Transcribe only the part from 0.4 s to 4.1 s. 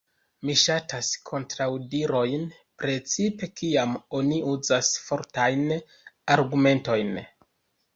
Mi ŝatas kontraŭdirojn, precipe kiam